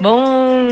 Bom 0.00 0.68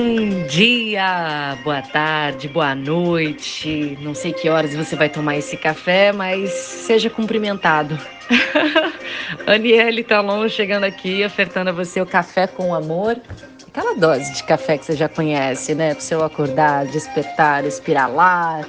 dia, 0.49 1.59
boa 1.65 1.83
tarde, 1.83 2.47
boa 2.47 2.77
noite. 2.77 3.99
Não 4.01 4.15
sei 4.15 4.33
que 4.33 4.49
horas 4.49 4.73
você 4.73 4.95
vai 4.95 5.09
tomar 5.09 5.37
esse 5.37 5.57
café, 5.57 6.13
mas 6.13 6.51
seja 6.51 7.11
cumprimentado. 7.11 7.99
Aniele 9.45 10.05
Talon 10.05 10.49
chegando 10.49 10.85
aqui, 10.85 11.25
ofertando 11.25 11.71
a 11.71 11.73
você 11.73 12.01
o 12.01 12.07
café 12.07 12.47
com 12.47 12.73
amor. 12.73 13.21
Aquela 13.67 13.97
dose 13.97 14.33
de 14.33 14.45
café 14.45 14.79
que 14.79 14.85
você 14.85 14.95
já 14.95 15.09
conhece, 15.09 15.75
né? 15.75 15.91
Para 15.95 15.99
o 15.99 16.03
seu 16.03 16.23
acordar, 16.23 16.87
despertar, 16.87 17.65
espiralar. 17.65 18.65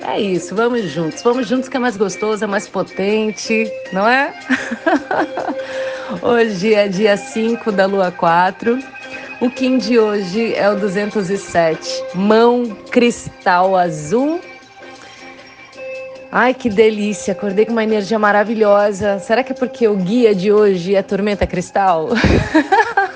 É 0.00 0.18
isso, 0.18 0.54
vamos 0.54 0.84
juntos. 0.84 1.22
Vamos 1.22 1.46
juntos 1.46 1.68
que 1.68 1.76
é 1.76 1.80
mais 1.80 1.98
gostoso, 1.98 2.42
é 2.42 2.46
mais 2.46 2.66
potente, 2.66 3.70
não 3.92 4.08
é? 4.08 4.32
Hoje 6.22 6.72
é 6.72 6.88
dia 6.88 7.14
5 7.14 7.70
da 7.70 7.84
lua 7.84 8.10
4. 8.10 8.97
O 9.40 9.48
Kim 9.48 9.78
de 9.78 9.96
hoje 10.00 10.52
é 10.54 10.68
o 10.68 10.74
207, 10.74 12.02
mão 12.12 12.76
cristal 12.90 13.76
azul. 13.76 14.40
Ai, 16.32 16.52
que 16.52 16.68
delícia! 16.68 17.32
Acordei 17.32 17.64
com 17.64 17.70
uma 17.70 17.84
energia 17.84 18.18
maravilhosa. 18.18 19.20
Será 19.20 19.44
que 19.44 19.52
é 19.52 19.54
porque 19.54 19.86
o 19.86 19.94
guia 19.94 20.34
de 20.34 20.50
hoje 20.50 20.96
é 20.96 21.02
tormenta 21.02 21.46
cristal? 21.46 22.08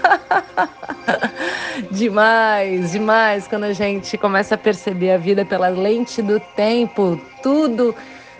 demais, 1.91 2.93
demais 2.93 3.49
quando 3.49 3.65
a 3.65 3.73
gente 3.73 4.17
começa 4.17 4.55
a 4.55 4.59
perceber 4.59 5.11
a 5.11 5.19
vida 5.19 5.45
pela 5.45 5.69
lente 5.69 6.23
do 6.23 6.39
tempo, 6.55 7.21
tudo 7.43 7.93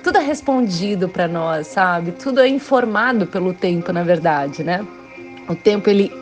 tudo 0.05 0.19
é 0.19 0.23
respondido 0.23 1.09
para 1.09 1.27
nós, 1.27 1.67
sabe? 1.67 2.13
Tudo 2.13 2.41
é 2.41 2.49
informado 2.49 3.27
pelo 3.27 3.53
tempo, 3.53 3.93
na 3.93 4.05
verdade, 4.05 4.63
né? 4.63 4.87
O 5.49 5.55
tempo 5.55 5.91
ele 5.91 6.13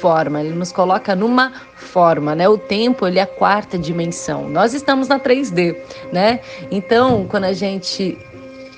forma, 0.00 0.40
ele 0.40 0.54
nos 0.54 0.72
coloca 0.72 1.14
numa 1.14 1.52
forma, 1.74 2.34
né? 2.34 2.48
O 2.48 2.56
tempo, 2.56 3.06
ele 3.06 3.18
é 3.18 3.22
a 3.22 3.26
quarta 3.26 3.78
dimensão. 3.78 4.48
Nós 4.48 4.74
estamos 4.74 5.08
na 5.08 5.18
3D, 5.18 5.76
né? 6.12 6.40
Então, 6.70 7.26
quando 7.28 7.44
a 7.44 7.52
gente 7.52 8.18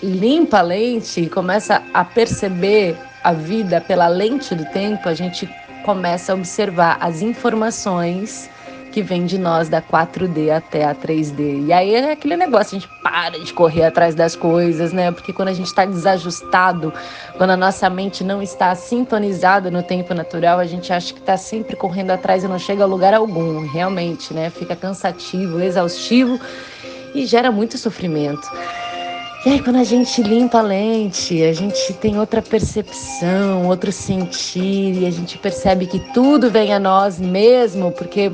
limpa 0.02 0.58
a 0.58 0.62
lente 0.62 1.20
e 1.22 1.28
começa 1.28 1.82
a 1.92 2.04
perceber 2.04 2.96
a 3.22 3.32
vida 3.32 3.80
pela 3.80 4.08
lente 4.08 4.54
do 4.54 4.64
tempo, 4.66 5.08
a 5.08 5.14
gente 5.14 5.48
começa 5.84 6.32
a 6.32 6.34
observar 6.34 6.98
as 7.00 7.22
informações 7.22 8.48
que 8.90 9.02
vem 9.02 9.24
de 9.24 9.38
nós 9.38 9.68
da 9.68 9.80
4D 9.80 10.50
até 10.50 10.84
a 10.84 10.94
3D. 10.94 11.66
E 11.66 11.72
aí 11.72 11.94
é 11.94 12.12
aquele 12.12 12.36
negócio, 12.36 12.76
a 12.76 12.80
gente 12.80 12.90
para 13.02 13.38
de 13.38 13.52
correr 13.52 13.84
atrás 13.84 14.14
das 14.14 14.36
coisas, 14.36 14.92
né? 14.92 15.10
Porque 15.10 15.32
quando 15.32 15.48
a 15.48 15.52
gente 15.52 15.66
está 15.66 15.84
desajustado, 15.84 16.92
quando 17.36 17.50
a 17.50 17.56
nossa 17.56 17.88
mente 17.88 18.22
não 18.22 18.42
está 18.42 18.74
sintonizada 18.74 19.70
no 19.70 19.82
tempo 19.82 20.12
natural, 20.12 20.58
a 20.58 20.66
gente 20.66 20.92
acha 20.92 21.12
que 21.12 21.20
está 21.20 21.36
sempre 21.36 21.76
correndo 21.76 22.10
atrás 22.10 22.44
e 22.44 22.48
não 22.48 22.58
chega 22.58 22.82
a 22.82 22.86
lugar 22.86 23.14
algum, 23.14 23.66
realmente, 23.66 24.34
né? 24.34 24.50
Fica 24.50 24.74
cansativo, 24.76 25.60
exaustivo 25.60 26.38
e 27.14 27.26
gera 27.26 27.50
muito 27.50 27.78
sofrimento. 27.78 28.48
E 29.44 29.48
aí, 29.48 29.62
quando 29.62 29.76
a 29.76 29.84
gente 29.84 30.22
limpa 30.22 30.58
a 30.58 30.62
lente, 30.62 31.42
a 31.42 31.52
gente 31.54 31.94
tem 31.94 32.18
outra 32.18 32.42
percepção, 32.42 33.66
outro 33.66 33.90
sentir, 33.90 35.00
e 35.00 35.06
a 35.06 35.10
gente 35.10 35.38
percebe 35.38 35.86
que 35.86 35.98
tudo 36.12 36.50
vem 36.50 36.74
a 36.74 36.78
nós 36.78 37.18
mesmo, 37.18 37.90
porque 37.90 38.30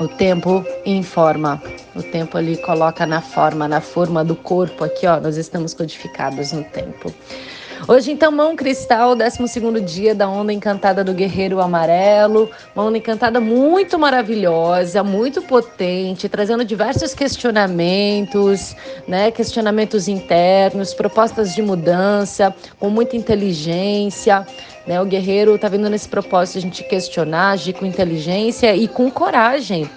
o 0.00 0.08
tempo 0.08 0.64
informa. 0.86 1.62
O 1.94 2.02
tempo 2.02 2.38
ali 2.38 2.56
coloca 2.56 3.04
na 3.04 3.20
forma, 3.20 3.68
na 3.68 3.80
forma 3.80 4.24
do 4.24 4.34
corpo 4.34 4.82
aqui, 4.84 5.06
ó. 5.06 5.20
Nós 5.20 5.36
estamos 5.36 5.74
codificados 5.74 6.52
no 6.52 6.64
tempo. 6.64 7.14
Hoje, 7.88 8.12
então, 8.12 8.30
mão 8.30 8.54
cristal, 8.54 9.16
12 9.16 9.80
dia 9.80 10.14
da 10.14 10.28
onda 10.28 10.52
encantada 10.52 11.02
do 11.02 11.14
guerreiro 11.14 11.60
amarelo. 11.60 12.50
Uma 12.74 12.84
onda 12.84 12.98
encantada 12.98 13.40
muito 13.40 13.98
maravilhosa, 13.98 15.02
muito 15.02 15.40
potente, 15.42 16.28
trazendo 16.28 16.64
diversos 16.64 17.14
questionamentos, 17.14 18.76
né? 19.08 19.30
Questionamentos 19.30 20.08
internos, 20.08 20.92
propostas 20.92 21.54
de 21.54 21.62
mudança, 21.62 22.54
com 22.78 22.90
muita 22.90 23.16
inteligência. 23.16 24.46
Né? 24.86 25.00
O 25.00 25.06
guerreiro 25.06 25.54
está 25.54 25.68
vindo 25.68 25.88
nesse 25.88 26.08
propósito 26.08 26.54
de 26.54 26.58
a 26.58 26.62
gente 26.62 26.84
questionar, 26.84 27.52
agir 27.52 27.72
com 27.72 27.86
inteligência 27.86 28.76
e 28.76 28.88
com 28.88 29.10
coragem. 29.10 29.90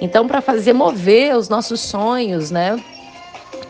Então, 0.00 0.26
para 0.28 0.40
fazer 0.40 0.72
mover 0.72 1.36
os 1.36 1.48
nossos 1.48 1.80
sonhos, 1.80 2.50
né? 2.50 2.80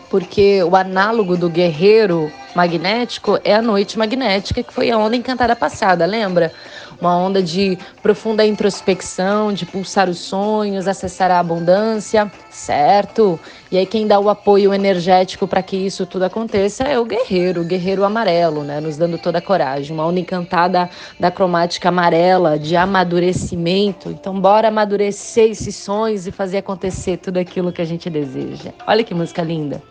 Porque 0.09 0.63
o 0.63 0.75
análogo 0.75 1.35
do 1.35 1.49
guerreiro 1.49 2.31
magnético 2.55 3.39
é 3.43 3.53
a 3.53 3.61
noite 3.61 3.97
magnética, 3.97 4.63
que 4.63 4.73
foi 4.73 4.89
a 4.89 4.97
onda 4.97 5.15
encantada 5.15 5.55
passada, 5.55 6.05
lembra? 6.05 6.51
Uma 6.99 7.17
onda 7.17 7.43
de 7.43 7.77
profunda 8.01 8.45
introspecção, 8.45 9.51
de 9.51 9.65
pulsar 9.65 10.09
os 10.09 10.19
sonhos, 10.19 10.87
acessar 10.87 11.29
a 11.29 11.39
abundância, 11.39 12.31
certo? 12.49 13.37
E 13.69 13.77
aí 13.77 13.85
quem 13.85 14.07
dá 14.07 14.17
o 14.17 14.29
apoio 14.29 14.73
energético 14.73 15.45
para 15.45 15.61
que 15.61 15.75
isso 15.75 16.05
tudo 16.05 16.23
aconteça 16.23 16.85
é 16.85 16.97
o 16.97 17.03
guerreiro, 17.03 17.61
o 17.61 17.65
guerreiro 17.65 18.05
amarelo, 18.05 18.63
né? 18.63 18.79
Nos 18.79 18.95
dando 18.95 19.17
toda 19.17 19.39
a 19.39 19.41
coragem, 19.41 19.93
uma 19.93 20.07
onda 20.07 20.21
encantada 20.21 20.89
da 21.19 21.29
cromática 21.29 21.89
amarela, 21.89 22.57
de 22.57 22.77
amadurecimento. 22.77 24.09
Então 24.09 24.39
bora 24.39 24.69
amadurecer 24.69 25.51
esses 25.51 25.75
sonhos 25.75 26.25
e 26.25 26.31
fazer 26.31 26.59
acontecer 26.59 27.17
tudo 27.17 27.37
aquilo 27.37 27.73
que 27.73 27.81
a 27.81 27.85
gente 27.85 28.09
deseja. 28.09 28.71
Olha 28.87 29.03
que 29.03 29.13
música 29.13 29.41
linda. 29.41 29.81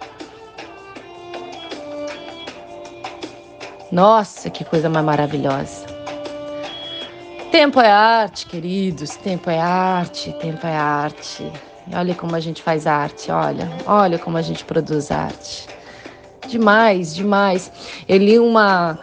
Nossa, 3.94 4.50
que 4.50 4.64
coisa 4.64 4.88
mais 4.88 5.06
maravilhosa. 5.06 5.86
Tempo 7.52 7.80
é 7.80 7.88
arte, 7.88 8.44
queridos. 8.44 9.10
Tempo 9.10 9.48
é 9.48 9.60
arte, 9.60 10.32
tempo 10.40 10.66
é 10.66 10.76
arte. 10.76 11.48
Olha 11.94 12.12
como 12.12 12.34
a 12.34 12.40
gente 12.40 12.60
faz 12.60 12.88
arte, 12.88 13.30
olha. 13.30 13.70
Olha 13.86 14.18
como 14.18 14.36
a 14.36 14.42
gente 14.42 14.64
produz 14.64 15.12
arte. 15.12 15.68
Demais, 16.48 17.14
demais. 17.14 17.70
Eu 18.08 18.18
li 18.18 18.36
uma, 18.36 18.98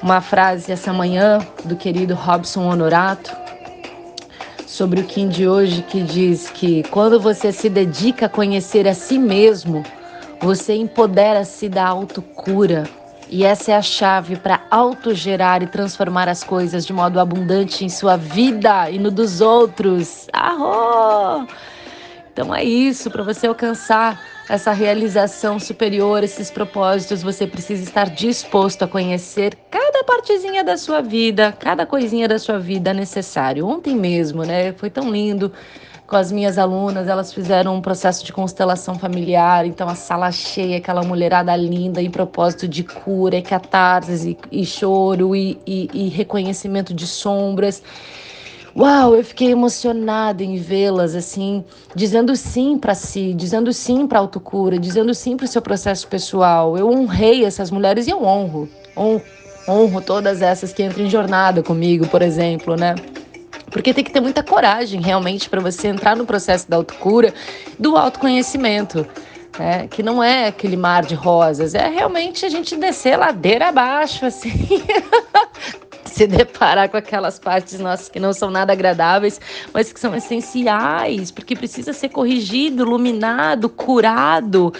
uma 0.00 0.20
frase 0.20 0.70
essa 0.70 0.92
manhã 0.92 1.40
do 1.64 1.74
querido 1.74 2.14
Robson 2.14 2.70
Honorato 2.70 3.36
sobre 4.68 5.00
o 5.00 5.04
Kim 5.04 5.28
de 5.28 5.48
hoje 5.48 5.82
que 5.82 6.00
diz 6.00 6.48
que 6.48 6.84
quando 6.84 7.18
você 7.18 7.50
se 7.50 7.68
dedica 7.68 8.26
a 8.26 8.28
conhecer 8.28 8.86
a 8.86 8.94
si 8.94 9.18
mesmo, 9.18 9.82
você 10.40 10.74
empodera-se 10.74 11.68
da 11.68 11.84
autocura 11.84 13.01
e 13.32 13.44
essa 13.44 13.72
é 13.72 13.74
a 13.74 13.80
chave 13.80 14.36
para 14.36 14.60
autogerar 14.70 15.62
e 15.62 15.66
transformar 15.66 16.28
as 16.28 16.44
coisas 16.44 16.84
de 16.84 16.92
modo 16.92 17.18
abundante 17.18 17.82
em 17.82 17.88
sua 17.88 18.14
vida 18.14 18.90
e 18.90 18.98
no 18.98 19.10
dos 19.10 19.40
outros. 19.40 20.28
Arro! 20.30 21.48
Então 22.30 22.54
é 22.54 22.62
isso, 22.62 23.10
para 23.10 23.22
você 23.22 23.46
alcançar 23.46 24.20
essa 24.50 24.72
realização 24.72 25.58
superior, 25.58 26.22
esses 26.22 26.50
propósitos, 26.50 27.22
você 27.22 27.46
precisa 27.46 27.82
estar 27.82 28.10
disposto 28.10 28.82
a 28.82 28.88
conhecer 28.88 29.56
cada 29.70 30.04
partezinha 30.04 30.62
da 30.62 30.76
sua 30.76 31.00
vida, 31.00 31.56
cada 31.58 31.86
coisinha 31.86 32.28
da 32.28 32.38
sua 32.38 32.58
vida 32.58 32.92
necessário. 32.92 33.66
Ontem 33.66 33.96
mesmo, 33.96 34.44
né? 34.44 34.74
Foi 34.74 34.90
tão 34.90 35.10
lindo 35.10 35.50
com 36.06 36.16
as 36.16 36.30
minhas 36.30 36.58
alunas, 36.58 37.08
elas 37.08 37.32
fizeram 37.32 37.76
um 37.76 37.80
processo 37.80 38.24
de 38.24 38.32
constelação 38.32 38.98
familiar, 38.98 39.64
então 39.64 39.88
a 39.88 39.94
sala 39.94 40.30
cheia, 40.30 40.76
aquela 40.76 41.02
mulherada 41.02 41.54
linda 41.56 42.02
em 42.02 42.10
propósito 42.10 42.68
de 42.68 42.84
cura, 42.84 43.36
e 43.36 43.42
catarse, 43.42 44.36
e, 44.50 44.66
choro, 44.66 45.34
e, 45.34 45.58
e, 45.66 45.88
e 45.92 46.08
reconhecimento 46.08 46.92
de 46.92 47.06
sombras. 47.06 47.82
Uau, 48.74 49.14
eu 49.14 49.22
fiquei 49.22 49.50
emocionada 49.50 50.42
em 50.42 50.56
vê-las 50.56 51.14
assim, 51.14 51.62
dizendo 51.94 52.34
sim 52.34 52.78
para 52.78 52.94
si, 52.94 53.34
dizendo 53.34 53.70
sim 53.72 54.06
para 54.06 54.18
autocura, 54.18 54.78
dizendo 54.78 55.12
sim 55.14 55.36
para 55.36 55.44
o 55.44 55.48
seu 55.48 55.60
processo 55.60 56.06
pessoal. 56.08 56.76
Eu 56.76 56.88
honrei 56.88 57.44
essas 57.44 57.70
mulheres 57.70 58.06
e 58.06 58.10
eu 58.10 58.24
honro, 58.24 58.68
honro, 58.96 59.22
honro 59.68 60.00
todas 60.00 60.40
essas 60.40 60.72
que 60.72 60.82
entram 60.82 61.04
em 61.04 61.10
jornada 61.10 61.62
comigo, 61.62 62.06
por 62.08 62.22
exemplo, 62.22 62.74
né? 62.74 62.94
Porque 63.72 63.94
tem 63.94 64.04
que 64.04 64.12
ter 64.12 64.20
muita 64.20 64.42
coragem 64.42 65.00
realmente 65.00 65.48
para 65.48 65.60
você 65.60 65.88
entrar 65.88 66.14
no 66.14 66.26
processo 66.26 66.70
da 66.70 66.76
autocura, 66.76 67.32
do 67.78 67.96
autoconhecimento. 67.96 69.06
É, 69.58 69.86
que 69.86 70.02
não 70.02 70.24
é 70.24 70.46
aquele 70.46 70.78
mar 70.78 71.04
de 71.04 71.14
rosas, 71.14 71.74
é 71.74 71.86
realmente 71.86 72.46
a 72.46 72.48
gente 72.48 72.74
descer 72.74 73.18
ladeira 73.18 73.68
abaixo, 73.68 74.24
assim, 74.24 74.50
se 76.14 76.26
deparar 76.26 76.90
com 76.90 76.96
aquelas 76.96 77.38
partes 77.38 77.80
nossas 77.80 78.08
que 78.08 78.20
não 78.20 78.32
são 78.32 78.50
nada 78.50 78.72
agradáveis, 78.72 79.40
mas 79.72 79.92
que 79.92 79.98
são 79.98 80.14
essenciais, 80.14 81.30
porque 81.30 81.56
precisa 81.56 81.92
ser 81.92 82.10
corrigido, 82.10 82.82
iluminado, 82.82 83.68
curado. 83.68 84.72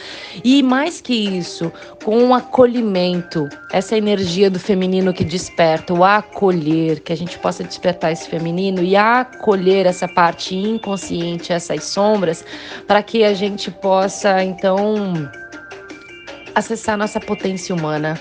E 0.44 0.62
mais 0.62 1.00
que 1.00 1.14
isso, 1.14 1.72
com 2.04 2.18
um 2.18 2.34
acolhimento, 2.34 3.48
essa 3.72 3.96
energia 3.96 4.50
do 4.50 4.60
feminino 4.60 5.12
que 5.12 5.24
desperta, 5.24 5.94
o 5.94 6.04
acolher, 6.04 7.00
que 7.00 7.12
a 7.12 7.16
gente 7.16 7.38
possa 7.38 7.64
despertar 7.64 8.12
esse 8.12 8.28
feminino 8.28 8.82
e 8.82 8.94
acolher 8.94 9.86
essa 9.86 10.06
parte 10.06 10.54
inconsciente, 10.54 11.52
essas 11.52 11.84
sombras, 11.84 12.44
para 12.86 13.02
que 13.02 13.24
a 13.24 13.32
gente 13.32 13.70
possa 13.70 14.42
então 14.42 15.30
acessar 16.54 16.98
nossa 16.98 17.18
potência 17.18 17.74
humana 17.74 18.20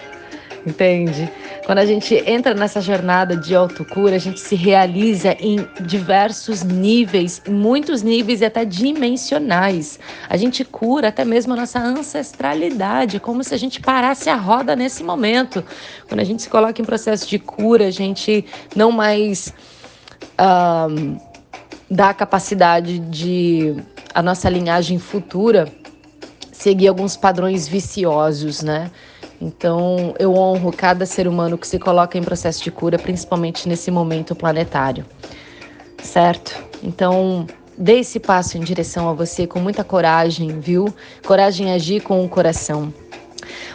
entende? 0.66 1.32
Quando 1.72 1.80
a 1.80 1.86
gente 1.86 2.22
entra 2.30 2.54
nessa 2.54 2.82
jornada 2.82 3.34
de 3.34 3.56
autocura, 3.56 4.18
a 4.18 4.20
gente 4.20 4.42
se 4.42 4.56
realiza 4.56 5.38
em 5.40 5.66
diversos 5.80 6.64
níveis, 6.64 7.42
muitos 7.48 8.02
níveis 8.02 8.42
e 8.42 8.46
até 8.46 8.66
dimensionais. 8.66 9.98
A 10.28 10.36
gente 10.36 10.66
cura 10.66 11.08
até 11.08 11.24
mesmo 11.24 11.54
a 11.54 11.56
nossa 11.56 11.80
ancestralidade, 11.80 13.22
como 13.22 13.42
se 13.42 13.54
a 13.54 13.58
gente 13.58 13.80
parasse 13.80 14.30
a 14.30 14.36
roda 14.36 14.76
nesse 14.76 15.02
momento. 15.02 15.64
Quando 16.10 16.20
a 16.20 16.26
gente 16.26 16.42
se 16.42 16.50
coloca 16.50 16.82
em 16.82 16.84
processo 16.84 17.26
de 17.26 17.40
cura, 17.40 17.88
a 17.88 17.92
gente 17.92 18.44
não 18.76 18.92
mais 18.92 19.54
dá 21.90 22.10
a 22.10 22.14
capacidade 22.14 23.00
de 23.00 23.78
a 24.14 24.22
nossa 24.22 24.50
linhagem 24.50 25.00
futura 25.00 25.72
seguir 26.52 26.90
alguns 26.90 27.16
padrões 27.16 27.66
viciosos, 27.66 28.62
né? 28.62 28.92
Então, 29.42 30.14
eu 30.20 30.36
honro 30.36 30.72
cada 30.72 31.04
ser 31.04 31.28
humano 31.28 31.58
que 31.58 31.68
se 31.68 31.80
coloca 31.80 32.16
em 32.16 32.22
processo 32.22 32.64
de 32.64 32.70
cura, 32.70 33.00
principalmente 33.00 33.68
nesse 33.68 33.90
momento 33.90 34.36
planetário. 34.36 35.04
Certo? 36.04 36.64
Então, 36.84 37.48
dê 37.76 38.00
esse 38.00 38.20
passo 38.20 38.58
em 38.58 38.62
direção 38.62 39.10
a 39.10 39.14
você 39.14 39.48
com 39.48 39.60
muita 39.60 39.84
coragem, 39.84 40.60
viu? 40.60 40.94
Coragem 41.26 41.70
em 41.70 41.72
agir 41.74 42.02
com 42.02 42.24
o 42.24 42.30
coração. 42.30 42.94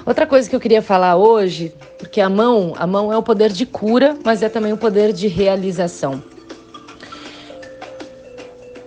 Outra 0.07 0.25
coisa 0.25 0.49
que 0.49 0.55
eu 0.55 0.61
queria 0.61 0.81
falar 0.81 1.17
hoje, 1.17 1.75
porque 1.99 2.21
a 2.21 2.31
mão, 2.31 2.73
a 2.77 2.87
mão 2.87 3.13
é 3.13 3.17
o 3.17 3.23
poder 3.23 3.51
de 3.51 3.67
cura, 3.67 4.17
mas 4.25 4.45
é 4.45 4.49
também 4.49 4.73
o 4.73 4.77
poder 4.77 5.13
de 5.13 5.27
realização. 5.27 6.23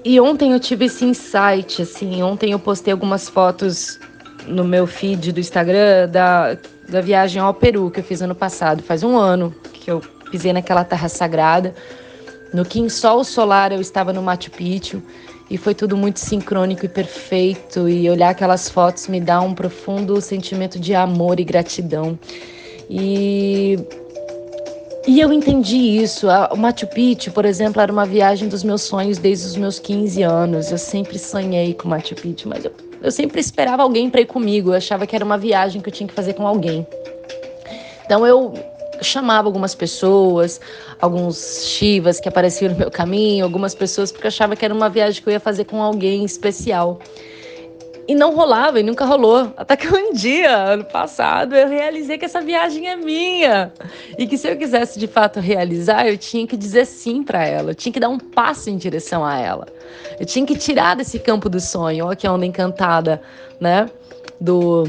E 0.05 0.17
ontem 0.17 0.53
eu 0.53 0.59
tive 0.61 0.85
esse 0.85 1.03
insight, 1.03 1.81
assim, 1.81 2.23
ontem 2.23 2.51
eu 2.51 2.59
postei 2.59 2.93
algumas 2.93 3.27
fotos 3.27 3.99
no 4.47 4.63
meu 4.63 4.87
feed 4.87 5.31
do 5.31 5.39
Instagram 5.39 6.09
da, 6.09 6.57
da 6.87 7.01
viagem 7.01 7.41
ao 7.41 7.53
Peru 7.53 7.89
que 7.91 7.99
eu 7.99 8.03
fiz 8.03 8.21
ano 8.21 8.35
passado. 8.35 8.81
Faz 8.83 9.03
um 9.03 9.17
ano 9.17 9.53
que 9.73 9.89
eu 9.89 10.01
pisei 10.31 10.53
naquela 10.53 10.83
terra 10.83 11.09
sagrada. 11.09 11.73
No 12.53 12.65
Sol 12.89 13.23
Solar 13.23 13.71
eu 13.71 13.79
estava 13.79 14.11
no 14.11 14.21
Machu 14.21 14.49
Picchu 14.51 15.01
e 15.49 15.57
foi 15.57 15.73
tudo 15.75 15.95
muito 15.95 16.19
sincrônico 16.19 16.85
e 16.85 16.89
perfeito. 16.89 17.87
E 17.87 18.09
olhar 18.09 18.29
aquelas 18.29 18.69
fotos 18.69 19.07
me 19.07 19.19
dá 19.19 19.39
um 19.41 19.53
profundo 19.53 20.19
sentimento 20.21 20.79
de 20.79 20.95
amor 20.95 21.39
e 21.39 21.43
gratidão. 21.43 22.17
E 22.89 23.77
e 25.07 25.19
eu 25.21 25.33
entendi 25.33 25.75
isso. 25.75 26.27
O 26.51 26.55
Machu 26.57 26.85
Picchu, 26.87 27.31
por 27.31 27.45
exemplo, 27.45 27.81
era 27.81 27.91
uma 27.91 28.05
viagem 28.05 28.47
dos 28.47 28.63
meus 28.63 28.81
sonhos 28.83 29.17
desde 29.17 29.47
os 29.47 29.55
meus 29.55 29.79
15 29.79 30.21
anos. 30.21 30.71
Eu 30.71 30.77
sempre 30.77 31.17
sonhei 31.17 31.73
com 31.73 31.87
Machu 31.87 32.15
Picchu, 32.15 32.47
mas 32.47 32.65
eu 32.65 32.71
eu 33.01 33.11
sempre 33.11 33.39
esperava 33.39 33.83
alguém 33.83 34.09
para 34.09 34.21
ir 34.21 34.25
comigo. 34.25 34.71
Eu 34.71 34.75
achava 34.75 35.07
que 35.07 35.15
era 35.15 35.23
uma 35.23 35.37
viagem 35.37 35.81
que 35.81 35.89
eu 35.89 35.93
tinha 35.93 36.07
que 36.07 36.13
fazer 36.13 36.33
com 36.33 36.45
alguém. 36.45 36.85
Então 38.05 38.25
eu 38.25 38.53
chamava 39.01 39.47
algumas 39.47 39.73
pessoas, 39.73 40.59
alguns 40.99 41.65
chivas 41.65 42.19
que 42.19 42.27
apareciam 42.27 42.71
no 42.71 42.77
meu 42.77 42.91
caminho, 42.91 43.45
algumas 43.45 43.73
pessoas 43.73 44.11
porque 44.11 44.27
eu 44.27 44.29
achava 44.29 44.55
que 44.55 44.65
era 44.65 44.73
uma 44.73 44.89
viagem 44.89 45.21
que 45.21 45.29
eu 45.29 45.33
ia 45.33 45.39
fazer 45.39 45.65
com 45.65 45.81
alguém 45.81 46.25
especial. 46.25 46.99
E 48.09 48.15
não 48.15 48.33
rolava, 48.33 48.79
e 48.79 48.83
nunca 48.83 49.05
rolou. 49.05 49.53
Até 49.55 49.77
que 49.77 49.87
um 49.87 50.11
dia, 50.13 50.51
ano 50.51 50.83
passado, 50.83 51.55
eu 51.55 51.69
realizei 51.69 52.17
que 52.17 52.25
essa 52.25 52.41
viagem 52.41 52.87
é 52.87 52.95
minha. 52.95 53.71
E 54.17 54.25
que 54.25 54.35
se 54.35 54.49
eu 54.49 54.57
quisesse 54.57 54.97
de 54.97 55.05
fato 55.05 55.39
realizar, 55.39 56.07
eu 56.07 56.17
tinha 56.17 56.47
que 56.47 56.57
dizer 56.57 56.87
sim 56.87 57.21
para 57.21 57.45
ela. 57.45 57.69
Eu 57.69 57.75
tinha 57.75 57.93
que 57.93 57.99
dar 57.99 58.09
um 58.09 58.17
passo 58.17 58.67
em 58.67 58.77
direção 58.77 59.23
a 59.23 59.37
ela. 59.37 59.67
Eu 60.19 60.25
tinha 60.25 60.43
que 60.43 60.57
tirar 60.57 60.95
desse 60.95 61.19
campo 61.19 61.47
do 61.47 61.59
sonho. 61.59 62.07
Olha 62.07 62.15
que 62.15 62.27
onda 62.27 62.47
encantada, 62.47 63.21
né? 63.61 63.87
Do 64.41 64.85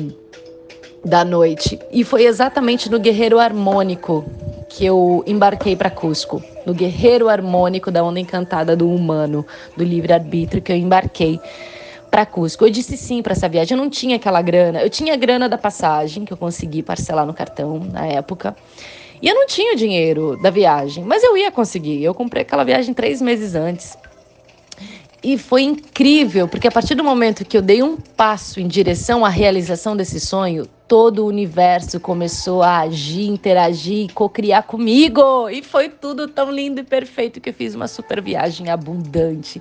da 1.05 1.23
noite. 1.23 1.79
E 1.93 2.03
foi 2.05 2.25
exatamente 2.25 2.91
no 2.91 2.99
Guerreiro 2.99 3.39
Harmônico 3.39 4.25
que 4.67 4.87
eu 4.87 5.23
embarquei 5.27 5.77
para 5.77 5.91
Cusco, 5.91 6.43
no 6.65 6.73
Guerreiro 6.73 7.29
Harmônico 7.29 7.91
da 7.91 8.03
Onda 8.03 8.19
Encantada 8.19 8.75
do 8.75 8.91
Humano, 8.91 9.45
do 9.77 9.85
livre 9.85 10.11
arbítrio 10.11 10.63
que 10.63 10.73
eu 10.73 10.77
embarquei 10.77 11.39
para 12.11 12.27
Cusco. 12.27 12.65
Eu 12.65 12.71
disse 12.71 12.97
sim 12.97 13.23
para 13.23 13.33
essa 13.33 13.49
viagem. 13.49 13.77
Eu 13.77 13.83
não 13.83 13.89
tinha 13.89 14.17
aquela 14.17 14.43
grana. 14.43 14.83
Eu 14.83 14.91
tinha 14.91 15.15
a 15.15 15.17
grana 15.17 15.49
da 15.49 15.57
passagem 15.57 16.25
que 16.25 16.33
eu 16.33 16.37
consegui 16.37 16.83
parcelar 16.83 17.25
no 17.25 17.33
cartão 17.33 17.79
na 17.79 18.07
época. 18.07 18.57
E 19.23 19.29
eu 19.29 19.35
não 19.35 19.47
tinha 19.47 19.75
o 19.75 19.77
dinheiro 19.77 20.37
da 20.43 20.51
viagem, 20.51 21.05
mas 21.05 21.23
eu 21.23 21.37
ia 21.37 21.51
conseguir. 21.51 22.03
Eu 22.03 22.15
comprei 22.15 22.43
aquela 22.43 22.65
viagem 22.65 22.93
três 22.93 23.21
meses 23.21 23.55
antes. 23.55 23.97
E 25.23 25.37
foi 25.37 25.63
incrível, 25.63 26.49
porque 26.49 26.67
a 26.67 26.71
partir 26.71 26.95
do 26.95 27.05
momento 27.05 27.45
que 27.45 27.55
eu 27.55 27.61
dei 27.61 27.83
um 27.83 27.99
passo 27.99 28.59
em 28.59 28.67
direção 28.67 29.23
à 29.23 29.29
realização 29.29 29.95
desse 29.95 30.19
sonho, 30.19 30.67
todo 30.89 31.23
o 31.23 31.27
universo 31.27 32.01
começou 32.01 32.63
a 32.63 32.79
agir, 32.81 33.29
interagir, 33.29 34.11
co-criar 34.15 34.63
comigo. 34.63 35.51
E 35.51 35.63
foi 35.63 35.91
tudo 35.91 36.27
tão 36.27 36.51
lindo 36.51 36.81
e 36.81 36.85
perfeito 36.85 37.39
que 37.39 37.51
eu 37.51 37.55
fiz 37.55 37.75
uma 37.75 37.87
super 37.87 38.23
viagem 38.23 38.71
abundante. 38.71 39.61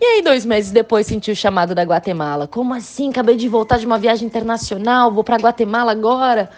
E 0.00 0.04
aí, 0.04 0.22
dois 0.22 0.44
meses 0.44 0.72
depois, 0.72 1.06
senti 1.06 1.30
o 1.30 1.36
chamado 1.36 1.74
da 1.74 1.82
Guatemala. 1.82 2.48
Como 2.48 2.74
assim? 2.74 3.10
Acabei 3.10 3.36
de 3.36 3.48
voltar 3.48 3.78
de 3.78 3.86
uma 3.86 3.98
viagem 3.98 4.26
internacional, 4.26 5.12
vou 5.12 5.22
para 5.22 5.36
Guatemala 5.36 5.92
agora. 5.92 6.50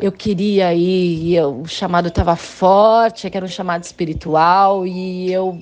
Eu 0.00 0.12
queria 0.12 0.72
ir, 0.72 1.34
eu, 1.34 1.62
o 1.62 1.66
chamado 1.66 2.08
estava 2.08 2.36
forte, 2.36 3.28
que 3.28 3.36
era 3.36 3.44
um 3.44 3.48
chamado 3.48 3.82
espiritual, 3.82 4.86
e 4.86 5.32
eu, 5.32 5.58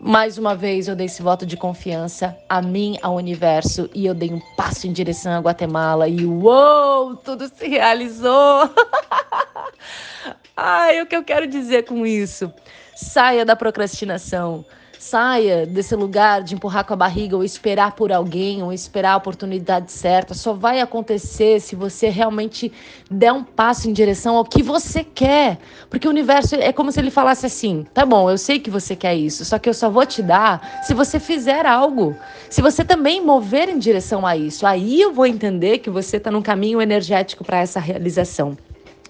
mais 0.00 0.38
uma 0.38 0.56
vez, 0.56 0.88
eu 0.88 0.96
dei 0.96 1.06
esse 1.06 1.22
voto 1.22 1.46
de 1.46 1.56
confiança 1.56 2.36
a 2.48 2.60
mim, 2.60 2.98
ao 3.00 3.14
universo, 3.14 3.88
e 3.94 4.06
eu 4.06 4.14
dei 4.14 4.32
um 4.32 4.40
passo 4.56 4.88
em 4.88 4.92
direção 4.92 5.32
à 5.32 5.38
Guatemala, 5.38 6.08
e 6.08 6.26
uou, 6.26 7.14
tudo 7.16 7.48
se 7.48 7.68
realizou! 7.68 8.68
Ai, 10.56 11.00
o 11.00 11.06
que 11.06 11.16
eu 11.16 11.24
quero 11.24 11.46
dizer 11.46 11.84
com 11.84 12.06
isso? 12.06 12.52
Saia 12.94 13.44
da 13.44 13.56
procrastinação. 13.56 14.64
Saia 14.98 15.64
desse 15.64 15.96
lugar 15.96 16.42
de 16.42 16.54
empurrar 16.54 16.84
com 16.84 16.92
a 16.92 16.96
barriga 16.96 17.34
ou 17.34 17.42
esperar 17.42 17.92
por 17.92 18.12
alguém 18.12 18.62
ou 18.62 18.70
esperar 18.70 19.12
a 19.12 19.16
oportunidade 19.16 19.90
certa. 19.90 20.34
Só 20.34 20.52
vai 20.52 20.78
acontecer 20.78 21.58
se 21.58 21.74
você 21.74 22.10
realmente 22.10 22.70
der 23.10 23.32
um 23.32 23.42
passo 23.42 23.88
em 23.88 23.94
direção 23.94 24.36
ao 24.36 24.44
que 24.44 24.62
você 24.62 25.02
quer. 25.02 25.56
Porque 25.88 26.06
o 26.06 26.10
universo 26.10 26.54
é 26.56 26.70
como 26.70 26.92
se 26.92 27.00
ele 27.00 27.10
falasse 27.10 27.46
assim: 27.46 27.86
tá 27.94 28.04
bom, 28.04 28.28
eu 28.28 28.36
sei 28.36 28.58
que 28.58 28.68
você 28.68 28.94
quer 28.94 29.14
isso, 29.14 29.42
só 29.42 29.58
que 29.58 29.70
eu 29.70 29.74
só 29.74 29.88
vou 29.88 30.04
te 30.04 30.20
dar 30.20 30.82
se 30.82 30.92
você 30.92 31.18
fizer 31.18 31.64
algo. 31.64 32.14
Se 32.50 32.60
você 32.60 32.84
também 32.84 33.24
mover 33.24 33.70
em 33.70 33.78
direção 33.78 34.26
a 34.26 34.36
isso. 34.36 34.66
Aí 34.66 35.00
eu 35.00 35.14
vou 35.14 35.24
entender 35.24 35.78
que 35.78 35.88
você 35.88 36.18
está 36.18 36.30
num 36.30 36.42
caminho 36.42 36.82
energético 36.82 37.42
para 37.42 37.60
essa 37.60 37.80
realização. 37.80 38.54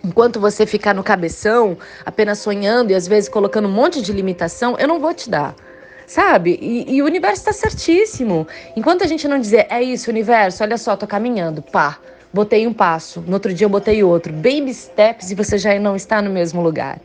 Enquanto 0.03 0.41
você 0.41 0.67
ficar 0.67 0.95
no 0.95 1.03
cabeção, 1.03 1.77
apenas 2.05 2.39
sonhando 2.39 2.91
e 2.91 2.95
às 2.95 3.07
vezes 3.07 3.29
colocando 3.29 3.69
um 3.69 3.73
monte 3.73 4.01
de 4.01 4.13
limitação, 4.13 4.77
eu 4.79 4.89
não 4.89 4.99
vou 5.01 5.13
te 5.15 5.29
dar 5.29 5.55
sabe? 6.11 6.59
E, 6.61 6.97
e 6.97 7.03
o 7.03 7.05
universo 7.05 7.49
está 7.49 7.53
certíssimo. 7.53 8.45
Enquanto 8.75 9.05
a 9.05 9.07
gente 9.07 9.29
não 9.29 9.39
dizer, 9.39 9.69
é 9.71 9.81
isso, 9.81 10.11
universo, 10.11 10.65
olha 10.65 10.77
só, 10.77 10.97
tô 10.97 11.07
caminhando, 11.07 11.63
pá, 11.63 11.99
botei 12.33 12.67
um 12.67 12.73
passo, 12.73 13.23
no 13.27 13.35
outro 13.35 13.53
dia 13.53 13.65
eu 13.65 13.71
botei 13.71 14.03
outro, 14.03 14.33
baby 14.33 14.73
steps 14.73 15.31
e 15.31 15.35
você 15.35 15.59
já 15.59 15.79
não 15.79 15.97
está 15.97 16.23
no 16.23 16.31
mesmo 16.31 16.63
lugar. 16.63 17.01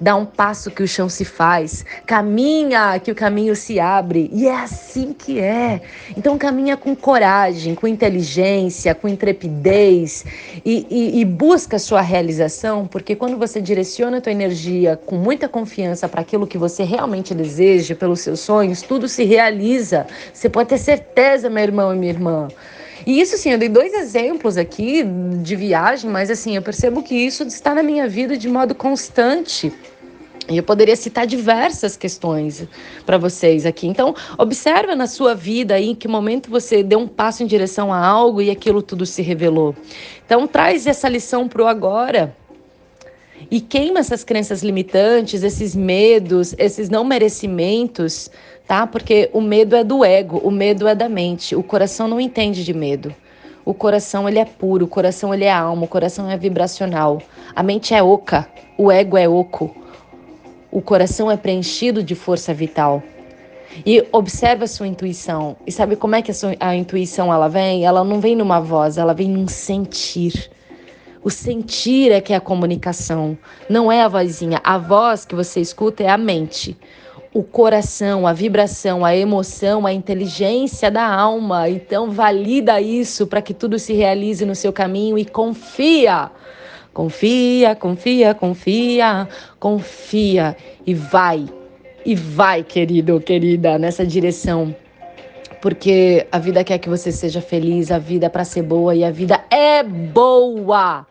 Dá 0.00 0.16
um 0.16 0.24
passo 0.24 0.70
que 0.70 0.82
o 0.82 0.88
chão 0.88 1.10
se 1.10 1.26
faz, 1.26 1.84
caminha 2.06 2.98
que 2.98 3.12
o 3.12 3.14
caminho 3.14 3.54
se 3.54 3.78
abre, 3.78 4.30
e 4.32 4.48
é 4.48 4.54
assim 4.54 5.12
que 5.12 5.38
é. 5.38 5.82
Então 6.16 6.38
caminha 6.38 6.74
com 6.74 6.96
coragem, 6.96 7.74
com 7.74 7.86
inteligência, 7.86 8.94
com 8.94 9.06
intrepidez 9.06 10.24
e, 10.64 10.86
e, 10.88 11.20
e 11.20 11.24
busca 11.26 11.78
sua 11.78 12.00
realização, 12.00 12.86
porque 12.86 13.14
quando 13.14 13.36
você 13.36 13.60
direciona 13.60 14.16
a 14.16 14.20
tua 14.22 14.32
energia 14.32 14.98
com 15.04 15.16
muita 15.16 15.46
confiança 15.50 16.08
para 16.08 16.22
aquilo 16.22 16.46
que 16.46 16.56
você 16.56 16.82
realmente 16.82 17.34
deseja, 17.34 17.94
pelos 17.94 18.20
seus 18.20 18.40
sonhos, 18.40 18.80
tudo 18.80 19.06
se 19.06 19.24
realiza. 19.24 20.06
Você 20.32 20.48
pode 20.48 20.70
ter 20.70 20.78
certeza, 20.78 21.50
meu 21.50 21.62
irmão 21.62 21.94
e 21.94 21.98
minha 21.98 22.12
irmã. 22.12 22.48
E 23.06 23.20
isso, 23.20 23.36
sim, 23.36 23.50
eu 23.50 23.58
dei 23.58 23.68
dois 23.68 23.92
exemplos 23.92 24.56
aqui 24.56 25.04
de 25.42 25.56
viagem, 25.56 26.10
mas 26.10 26.30
assim, 26.30 26.56
eu 26.56 26.62
percebo 26.62 27.02
que 27.02 27.14
isso 27.14 27.42
está 27.44 27.74
na 27.74 27.82
minha 27.82 28.08
vida 28.08 28.36
de 28.36 28.48
modo 28.48 28.74
constante. 28.74 29.72
E 30.48 30.56
eu 30.56 30.62
poderia 30.64 30.96
citar 30.96 31.26
diversas 31.26 31.96
questões 31.96 32.66
para 33.06 33.16
vocês 33.16 33.64
aqui. 33.64 33.86
Então, 33.86 34.14
observa 34.36 34.96
na 34.96 35.06
sua 35.06 35.34
vida 35.34 35.74
aí 35.74 35.90
em 35.90 35.94
que 35.94 36.08
momento 36.08 36.50
você 36.50 36.82
deu 36.82 36.98
um 36.98 37.06
passo 37.06 37.44
em 37.44 37.46
direção 37.46 37.92
a 37.92 38.04
algo 38.04 38.42
e 38.42 38.50
aquilo 38.50 38.82
tudo 38.82 39.06
se 39.06 39.22
revelou. 39.22 39.76
Então, 40.26 40.48
traz 40.48 40.86
essa 40.88 41.08
lição 41.08 41.46
para 41.46 41.62
o 41.62 41.66
agora. 41.68 42.34
E 43.48 43.60
queima 43.60 44.00
essas 44.00 44.24
crenças 44.24 44.62
limitantes, 44.62 45.42
esses 45.42 45.74
medos, 45.74 46.54
esses 46.58 46.90
não 46.90 47.04
merecimentos, 47.04 48.28
tá? 48.70 48.86
Porque 48.86 49.28
o 49.32 49.40
medo 49.40 49.74
é 49.74 49.82
do 49.82 50.04
ego, 50.04 50.38
o 50.38 50.50
medo 50.50 50.86
é 50.86 50.94
da 50.94 51.08
mente. 51.08 51.56
O 51.56 51.62
coração 51.62 52.06
não 52.06 52.20
entende 52.20 52.64
de 52.64 52.72
medo. 52.72 53.12
O 53.64 53.74
coração 53.74 54.28
ele 54.28 54.38
é 54.38 54.44
puro, 54.44 54.84
o 54.84 54.88
coração 54.88 55.34
ele 55.34 55.44
é 55.44 55.52
alma, 55.52 55.84
o 55.84 55.88
coração 55.88 56.30
é 56.30 56.36
vibracional. 56.36 57.20
A 57.52 57.64
mente 57.64 57.94
é 57.94 58.00
oca, 58.00 58.48
o 58.78 58.92
ego 58.92 59.16
é 59.16 59.28
oco 59.28 59.74
o 60.70 60.80
coração 60.80 61.30
é 61.30 61.36
preenchido 61.36 62.02
de 62.02 62.14
força 62.14 62.54
vital. 62.54 63.02
E 63.84 64.06
observa 64.12 64.64
a 64.64 64.68
sua 64.68 64.86
intuição. 64.86 65.56
E 65.66 65.72
sabe 65.72 65.96
como 65.96 66.14
é 66.14 66.22
que 66.22 66.30
a, 66.30 66.34
sua, 66.34 66.54
a 66.60 66.74
intuição 66.76 67.32
ela 67.32 67.48
vem? 67.48 67.84
Ela 67.84 68.04
não 68.04 68.20
vem 68.20 68.36
numa 68.36 68.60
voz, 68.60 68.98
ela 68.98 69.12
vem 69.12 69.28
num 69.28 69.48
sentir. 69.48 70.50
O 71.22 71.30
sentir 71.30 72.12
é 72.12 72.20
que 72.20 72.32
é 72.32 72.36
a 72.36 72.40
comunicação, 72.40 73.36
não 73.68 73.92
é 73.92 74.02
a 74.02 74.08
vozinha. 74.08 74.60
A 74.64 74.78
voz 74.78 75.24
que 75.24 75.34
você 75.34 75.60
escuta 75.60 76.02
é 76.02 76.08
a 76.08 76.16
mente. 76.16 76.76
O 77.32 77.42
coração, 77.44 78.26
a 78.26 78.32
vibração, 78.32 79.04
a 79.04 79.14
emoção, 79.14 79.86
a 79.86 79.92
inteligência 79.92 80.90
da 80.90 81.06
alma. 81.06 81.68
Então, 81.68 82.10
valida 82.10 82.80
isso 82.80 83.26
para 83.26 83.40
que 83.40 83.54
tudo 83.54 83.78
se 83.78 83.92
realize 83.92 84.44
no 84.44 84.54
seu 84.54 84.72
caminho 84.72 85.16
e 85.16 85.24
confia. 85.24 86.30
Confia, 86.92 87.76
confia, 87.76 88.34
confia, 88.34 89.28
confia 89.60 90.56
e 90.84 90.92
vai. 90.92 91.46
E 92.04 92.16
vai, 92.16 92.64
querido, 92.64 93.20
querida, 93.20 93.78
nessa 93.78 94.04
direção 94.04 94.74
porque 95.60 96.26
a 96.32 96.38
vida 96.38 96.64
quer 96.64 96.78
que 96.78 96.88
você 96.88 97.12
seja 97.12 97.40
feliz, 97.40 97.90
a 97.90 97.98
vida 97.98 98.26
é 98.26 98.28
para 98.28 98.44
ser 98.44 98.62
boa 98.62 98.94
e 98.94 99.04
a 99.04 99.10
vida 99.10 99.40
é 99.50 99.82
boa. 99.82 101.06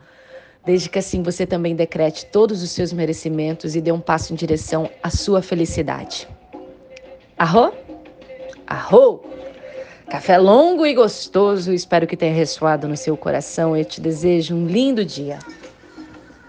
Desde 0.69 0.87
que 0.87 0.99
assim 0.99 1.23
você 1.23 1.47
também 1.47 1.75
decrete 1.75 2.27
todos 2.27 2.61
os 2.61 2.69
seus 2.69 2.93
merecimentos 2.93 3.75
e 3.75 3.81
dê 3.81 3.91
um 3.91 3.99
passo 3.99 4.33
em 4.33 4.35
direção 4.35 4.87
à 5.01 5.09
sua 5.09 5.41
felicidade. 5.41 6.27
Arro? 7.35 7.73
Arro! 8.67 9.19
Café 10.07 10.37
longo 10.37 10.85
e 10.85 10.93
gostoso, 10.93 11.73
espero 11.73 12.05
que 12.05 12.15
tenha 12.15 12.35
ressoado 12.35 12.87
no 12.87 12.95
seu 12.95 13.17
coração. 13.17 13.75
Eu 13.75 13.83
te 13.83 13.99
desejo 13.99 14.53
um 14.53 14.67
lindo 14.67 15.03
dia. 15.03 15.39